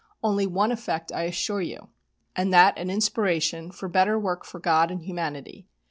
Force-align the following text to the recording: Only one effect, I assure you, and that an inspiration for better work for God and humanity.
Only 0.23 0.47
one 0.47 0.71
effect, 0.71 1.11
I 1.11 1.25
assure 1.25 1.61
you, 1.61 1.89
and 2.35 2.51
that 2.51 2.75
an 2.75 2.89
inspiration 2.89 3.69
for 3.69 3.87
better 3.87 4.17
work 4.17 4.43
for 4.45 4.59
God 4.59 4.89
and 4.89 5.03
humanity. 5.03 5.67